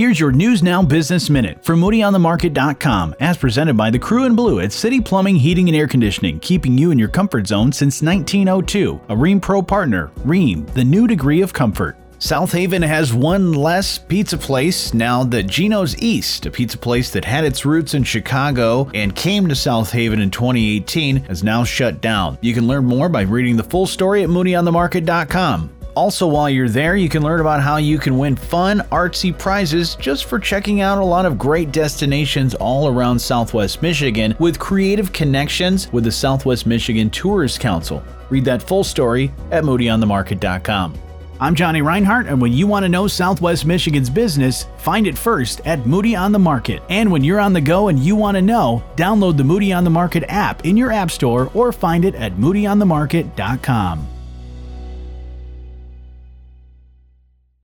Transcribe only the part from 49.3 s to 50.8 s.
the Moody on the Market app in